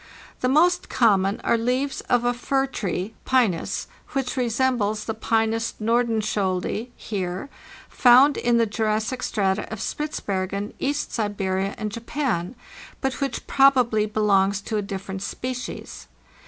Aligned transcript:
The 0.39 0.49
most 0.49 0.89
common 0.89 1.39
are 1.43 1.59
leaves 1.59 2.01
of 2.09 2.25
a 2.25 2.33
fir 2.33 2.65
tree 2.65 3.13
(Pzzas) 3.23 3.85
which 4.13 4.35
resembles 4.35 5.05
the 5.05 5.13
P2zzs 5.13 5.73
Nordenskioldi 5.79 6.89
(Heer) 6.97 7.49
found 7.87 8.35
in 8.35 8.57
the 8.57 8.65
Jurassic 8.65 9.21
strata 9.21 9.71
of 9.71 9.79
Spitzbergen, 9.79 10.73
East 10.79 11.11
Siberia, 11.13 11.75
and 11.77 11.91
Japan, 11.91 12.55
but 12.99 13.21
which 13.21 13.45
proba 13.45 13.87
bly 13.87 14.07
belongs 14.07 14.59
to 14.61 14.77
a 14.77 14.81
different 14.81 15.21
species. 15.21 16.07